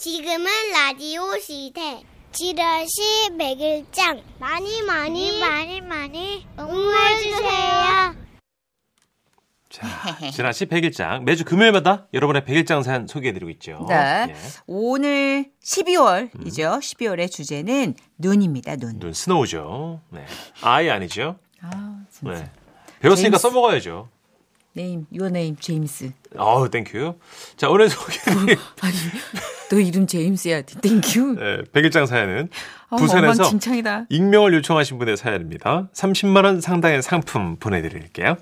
[0.00, 2.02] 지금은 라디오 시대.
[2.32, 8.14] 지라시 백일장 많이 많이 많이 많이 응원해 주세요.
[9.68, 13.84] 자, 지라시 백일장 매주 금요일마다 여러분의 백일장 사연 소개해드리고 있죠.
[13.90, 14.28] 네.
[14.30, 14.34] 예.
[14.66, 16.78] 오늘 12월이죠.
[16.78, 18.76] 12월의 주제는 눈입니다.
[18.76, 18.98] 눈.
[19.00, 20.00] 눈 snow죠.
[20.08, 20.24] 네.
[20.62, 21.36] 아이 아니죠.
[21.60, 22.34] 아, 진짜.
[22.36, 22.50] 네.
[23.00, 23.42] 배웠으니까 제임스.
[23.42, 24.08] 써먹어야죠.
[24.72, 26.12] Name, your name 제임스.
[26.38, 27.18] 어우, thank you.
[27.58, 28.94] 자, 오늘 소개해드릴 아니,
[29.70, 30.62] 너 이름 제임스야.
[30.62, 31.36] Thank you.
[31.36, 32.48] 네, 백일장 사연은
[32.88, 34.06] 아, 부산에서 엉망진창이다.
[34.08, 35.88] 익명을 요청하신 분의 사연입니다.
[35.94, 38.36] 30만 원 상당의 상품 보내 드릴게요.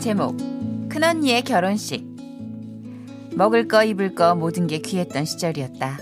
[0.00, 0.36] 제목
[0.88, 2.06] 큰언니의 결혼식
[3.34, 5.98] 먹을 거 입을 거 모든 게 귀했던 시절이었다.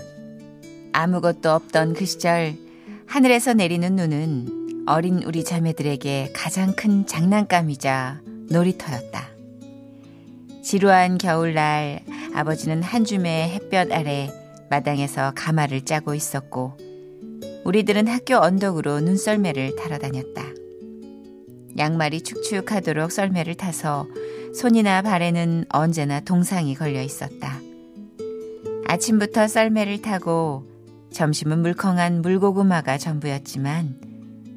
[0.93, 2.53] 아무것도 없던 그 시절
[3.07, 9.34] 하늘에서 내리는 눈은 어린 우리 자매들에게 가장 큰 장난감이자 놀이터였다.
[10.65, 11.99] 지루한 겨울날
[12.33, 14.31] 아버지는 한 줌의 햇볕 아래
[14.71, 16.75] 마당에서 가마를 짜고 있었고
[17.65, 20.43] 우리들은 학교 언덕으로 눈썰매를 타러 다녔다.
[21.77, 24.07] 양말이 축축하도록 썰매를 타서
[24.55, 27.59] 손이나 발에는 언제나 동상이 걸려 있었다.
[28.87, 30.65] 아침부터 썰매를 타고
[31.13, 33.99] 점심은 물컹한 물고구마가 전부였지만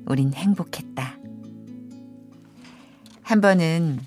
[0.07, 1.19] 우린 행복했다.
[3.21, 3.99] 한 번은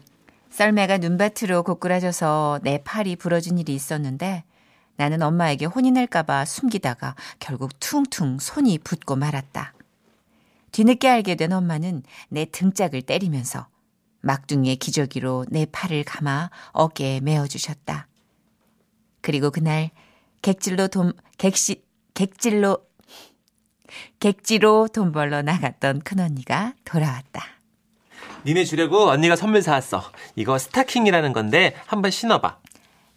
[0.52, 4.44] 썰매가 눈밭으로 고꾸라져서 내 팔이 부러진 일이 있었는데
[4.98, 9.74] 나는 엄마에게 혼이 날까봐 숨기다가 결국 퉁퉁 손이 붓고 말았다.
[10.72, 13.68] 뒤늦게 알게 된 엄마는 내 등짝을 때리면서
[14.22, 18.08] 막둥이의 기저귀로 내 팔을 감아 어깨에 메어주셨다.
[19.22, 19.90] 그리고 그날
[20.42, 22.86] 객질로 돈, 객시, 객질로,
[24.20, 27.61] 객지로 돈 벌러 나갔던 큰언니가 돌아왔다.
[28.45, 30.03] 니네 주려고 언니가 선물 사왔어.
[30.36, 32.58] 이거 스타킹이라는 건데 한번 신어봐.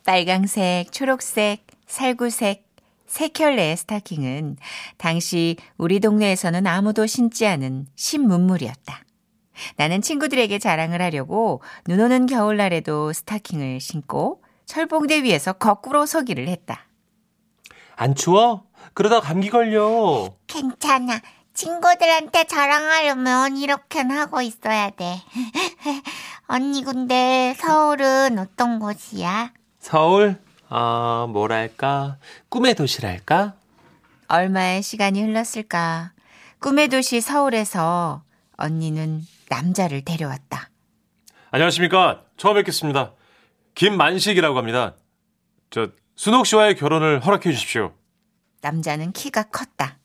[0.05, 2.65] 빨강색, 초록색, 살구색,
[3.07, 4.57] 세 켤레의 스타킹은
[4.99, 9.05] 당시 우리 동네에서는 아무도 신지 않은 신문물이었다.
[9.77, 16.87] 나는 친구들에게 자랑을 하려고 눈 오는 겨울날에도 스타킹을 신고 철봉대 위에서 거꾸로 서기를 했다.
[17.97, 18.65] 안 추워?
[18.95, 20.31] 그러다 감기 걸려.
[20.47, 21.21] 괜찮아.
[21.55, 25.21] 친구들한테 자랑하려면 이렇게는 하고 있어야 돼.
[26.47, 29.53] 언니 근데 서울은 어떤 곳이야?
[29.79, 30.41] 서울?
[30.69, 32.19] 아, 뭐랄까.
[32.49, 33.55] 꿈의 도시랄까?
[34.29, 36.13] 얼마의 시간이 흘렀을까.
[36.59, 38.23] 꿈의 도시 서울에서
[38.57, 40.71] 언니는 남자를 데려왔다.
[41.51, 42.25] 안녕하십니까.
[42.37, 43.13] 처음 뵙겠습니다.
[43.77, 44.95] 김만식이라고 합니다.
[45.71, 47.93] 저, 순옥 씨와의 결혼을 허락해 주십시오.
[48.61, 49.99] 남자는 키가 컸다.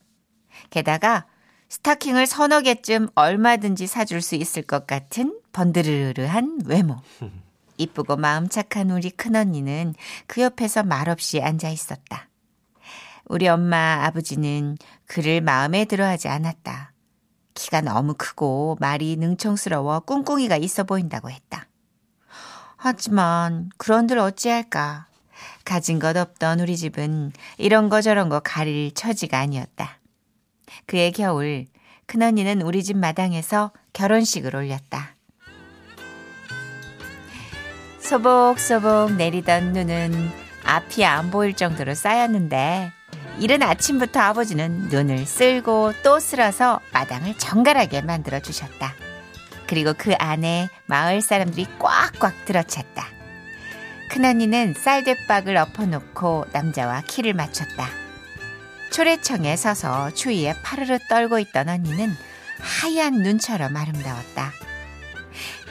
[0.69, 1.25] 게다가
[1.69, 6.97] 스타킹을 서너 개쯤 얼마든지 사줄 수 있을 것 같은 번드르르한 외모.
[7.77, 9.93] 이쁘고 마음 착한 우리 큰언니는
[10.27, 12.27] 그 옆에서 말없이 앉아 있었다.
[13.25, 16.91] 우리 엄마, 아버지는 그를 마음에 들어 하지 않았다.
[17.53, 21.67] 키가 너무 크고 말이 능청스러워 꿍꿍이가 있어 보인다고 했다.
[22.77, 25.05] 하지만 그런들 어찌할까.
[25.63, 29.98] 가진 것 없던 우리 집은 이런 거 저런 거 가릴 처지가 아니었다.
[30.85, 31.65] 그해 겨울
[32.05, 35.15] 큰언니는 우리 집 마당에서 결혼식을 올렸다.
[37.99, 40.31] 소복소복 내리던 눈은
[40.65, 42.91] 앞이 안 보일 정도로 쌓였는데
[43.39, 48.93] 이른 아침부터 아버지는 눈을 쓸고 또 쓸어서 마당을 정갈하게 만들어 주셨다.
[49.67, 53.05] 그리고 그 안에 마을 사람들이 꽉꽉 들어찼다.
[54.09, 57.98] 큰언니는 쌀대박을 엎어놓고 남자와 키를 맞췄다.
[58.91, 62.15] 초래청에 서서 추위에 파르르 떨고 있던 언니는
[62.59, 64.51] 하얀 눈처럼 아름다웠다.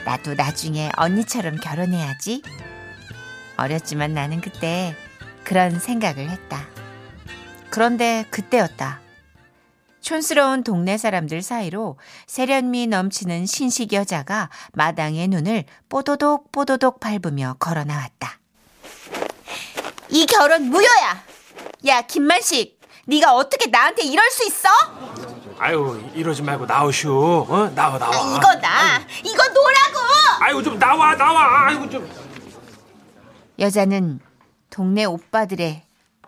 [0.05, 2.41] 나도 나중에 언니처럼 결혼해야지.
[3.57, 4.95] 어렸지만 나는 그때
[5.43, 6.65] 그런 생각을 했다.
[7.69, 9.01] 그런데 그때였다.
[10.01, 18.39] 촌스러운 동네 사람들 사이로 세련미 넘치는 신식 여자가 마당의 눈을 뽀도독 뽀도독 밟으며 걸어 나왔다.
[20.09, 21.23] 이 결혼 무효야.
[21.85, 22.78] 야 김만식,
[23.09, 24.69] 네가 어떻게 나한테 이럴 수 있어?
[25.57, 27.41] 아유, 이러지 말고 나오시오.
[27.49, 27.71] 어?
[27.73, 28.15] 나와, 나와.
[28.15, 29.97] 아, 이거 나, 이거 놓으라고.
[30.41, 31.67] 아이고, 좀 나와, 나와.
[31.67, 32.07] 아이고, 좀.
[33.57, 34.19] 여자는
[34.69, 35.81] 동네 오빠들의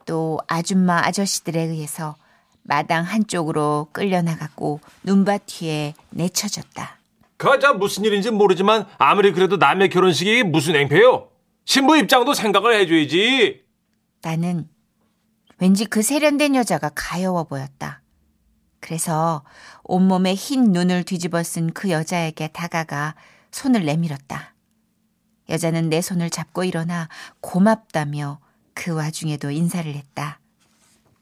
[0.05, 2.15] 또 아줌마 아저씨들에 의해서
[2.63, 6.97] 마당 한쪽으로 끌려나갔고 눈밭 뒤에 내쳐졌다.
[7.37, 11.27] 그저 무슨 일인지 모르지만 아무리 그래도 남의 결혼식이 무슨 앵패요?
[11.65, 13.63] 신부 입장도 생각을 해줘야지.
[14.21, 14.67] 나는
[15.61, 18.01] 왠지 그 세련된 여자가 가여워 보였다.
[18.79, 19.43] 그래서
[19.83, 23.13] 온몸에 흰 눈을 뒤집어 쓴 그 여자에게 다가가
[23.51, 24.55] 손을 내밀었다.
[25.49, 27.09] 여자는 내 손을 잡고 일어나
[27.41, 28.39] 고맙다며
[28.73, 30.39] 그 와중에도 인사를 했다.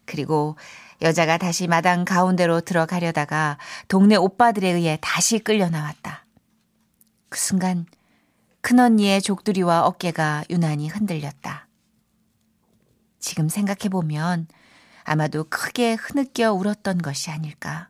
[0.06, 0.56] 그리고
[1.02, 3.58] 여자가 다시 마당 가운데로 들어가려다가
[3.90, 6.26] 동네 오빠들에 의해 다시 끌려 나왔다.
[7.28, 7.86] 그 순간
[8.62, 11.69] 큰언니의 족두리와 어깨가 유난히 흔들렸다.
[13.20, 14.48] 지금 생각해보면
[15.04, 17.90] 아마도 크게 흐느껴 울었던 것이 아닐까.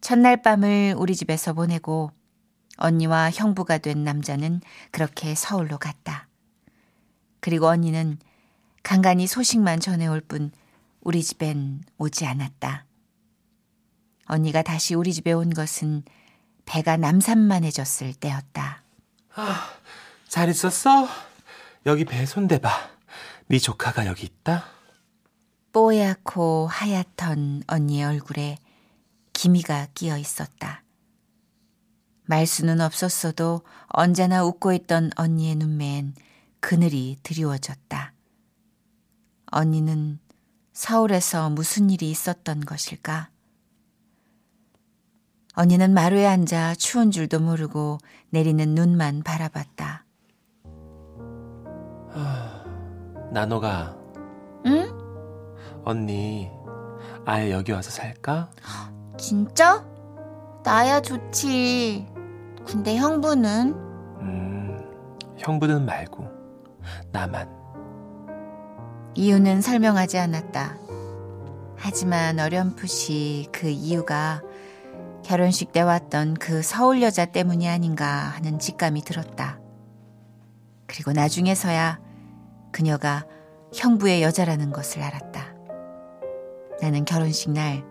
[0.00, 2.12] 첫날 밤을 우리 집에서 보내고
[2.76, 4.60] 언니와 형부가 된 남자는
[4.90, 6.28] 그렇게 서울로 갔다.
[7.40, 8.18] 그리고 언니는
[8.82, 10.52] 간간히 소식만 전해올 뿐
[11.00, 12.84] 우리 집엔 오지 않았다.
[14.26, 16.02] 언니가 다시 우리 집에 온 것은
[16.66, 18.82] 배가 남산만해졌을 때였다.
[19.34, 19.70] 아,
[20.28, 21.08] 잘 있었어?
[21.86, 22.95] 여기 배 손대봐.
[23.48, 24.64] 네 조카가 여기 있다.
[25.72, 28.58] 뽀얗고 하얗던 언니의 얼굴에
[29.32, 30.82] 기미가 끼어 있었다.
[32.24, 36.14] 말수는 없었어도 언제나 웃고 있던 언니의 눈매엔
[36.58, 38.14] 그늘이 드리워졌다.
[39.52, 40.18] 언니는
[40.72, 43.30] 서울에서 무슨 일이 있었던 것일까?
[45.52, 47.98] 언니는 마루에 앉아 추운 줄도 모르고
[48.30, 50.05] 내리는 눈만 바라봤다.
[53.36, 53.94] 나노가
[54.64, 54.90] 응?
[55.84, 56.50] 언니
[57.26, 58.48] 아예 여기 와서 살까?
[59.18, 59.84] 진짜?
[60.64, 62.06] 나야 좋지.
[62.66, 63.74] 근데 형부는?
[64.20, 64.78] 음,
[65.36, 66.26] 형부는 말고
[67.12, 67.54] 나만.
[69.14, 70.78] 이유는 설명하지 않았다.
[71.76, 74.40] 하지만 어렴풋이 그 이유가
[75.22, 79.60] 결혼식 때 왔던 그 서울 여자 때문이 아닌가 하는 직감이 들었다.
[80.86, 82.05] 그리고 나중에서야
[82.76, 83.24] 그녀가
[83.74, 85.54] 형부의 여자라는 것을 알았다.
[86.82, 87.82] 나는 결혼식 날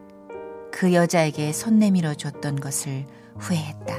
[0.72, 3.06] 그 여자에게 손 내밀어 줬던 것을
[3.38, 3.96] 후회했다.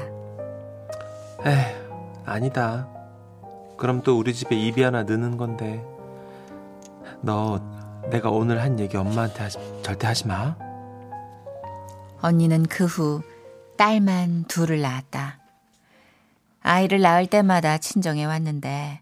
[1.43, 2.87] 에휴, 아니다.
[3.77, 5.83] 그럼 또 우리 집에 입이 하나 느는 건데.
[7.21, 7.59] 너
[8.11, 10.55] 내가 오늘 한 얘기 엄마한테 하지, 절대 하지 마.
[12.21, 13.23] 언니는 그 후
[13.75, 15.39] 딸만 둘을 낳았다.
[16.61, 19.01] 아이를 낳을 때마다 친정에 왔는데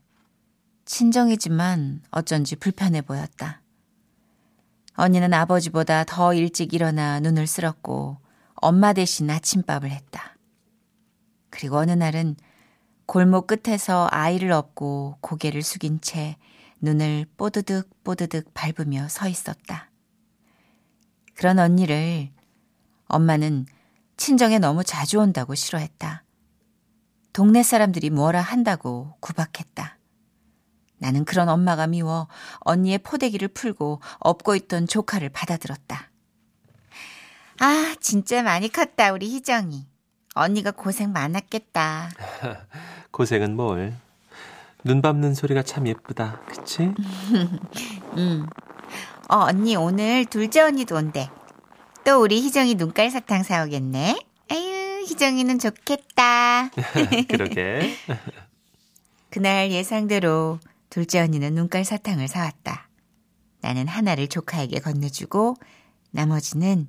[0.85, 3.61] 친정이지만 어쩐지 불편해 보였다.
[4.95, 8.17] 언니는 아버지보다 더 일찍 일어나 눈을 쓸었고
[8.55, 10.37] 엄마 대신 아침밥을 했다.
[11.49, 12.35] 그리고 어느 날은
[13.05, 16.37] 골목 끝에서 아이를 업고 고개를 숙인 채
[16.81, 19.89] 눈을 뽀드득 뽀드득 밟으며 서 있었다.
[21.33, 22.29] 그런 언니를
[23.07, 23.65] 엄마는
[24.17, 26.23] 친정에 너무 자주 온다고 싫어했다.
[27.33, 29.94] 동네 사람들이 뭐라 한다고 구박했다.
[30.97, 32.27] 나는 그런 엄마가 미워
[32.59, 36.09] 언니의 포대기를 풀고 업고 있던 조카를 받아들었다.
[37.59, 39.87] 아, 진짜 많이 컸다, 우리 희정이.
[40.33, 42.09] 언니가 고생 많았겠다.
[43.11, 43.93] 고생은 뭘.
[44.83, 46.41] 눈 밟는 소리가 참 예쁘다.
[46.47, 46.93] 그치?
[48.17, 48.45] 음.
[49.29, 51.29] 어, 언니 오늘 둘째 언니도 온대.
[52.03, 54.19] 또 우리 희정이 눈깔 사탕 사오겠네.
[54.51, 56.69] 아유, 희정이는 좋겠다.
[57.27, 57.95] 그러게.
[59.31, 60.59] 그날 예상대로
[60.95, 62.87] 둘째 언니는 눈깔 사탕을 사왔다.
[63.59, 65.57] 나는 하나를 조카에게 건네주고
[66.11, 66.87] 나머지는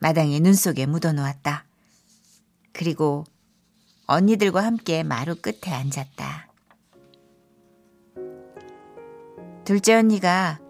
[0.00, 1.64] 마당에 눈 속에 묻어놓았다.
[2.72, 3.24] 그리고
[4.06, 6.52] 언니들과 함께 마루 끝에 앉았다.
[9.64, 10.60] 둘째 언니가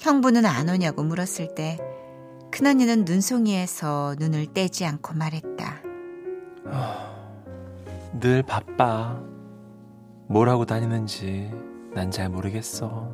[0.00, 1.78] 형부는 안 오냐고 물었을 때
[2.50, 5.82] 큰언니는 눈송이에서 눈을 떼지 않고 말했다.
[8.18, 9.22] 늘 바빠.
[10.26, 11.67] 뭘 하고 다니는지
[11.98, 13.12] 난 잘 모르겠어.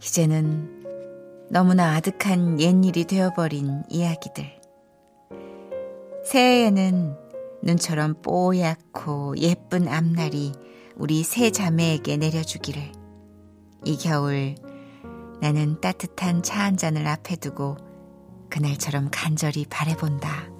[0.00, 0.84] 이제는
[1.50, 4.44] 너무나 아득한 옛일이 되어버린 이야기들.
[6.24, 7.16] 새해에는
[7.64, 10.52] 눈처럼 뽀얗고 예쁜 앞날이
[10.94, 12.92] 우리 세 자매에게 내려주기를.
[13.84, 14.54] 이 겨울
[15.40, 17.76] 나는 따뜻한 차 한 잔을 앞에 두고
[18.50, 20.55] 그날처럼 간절히 바래본다.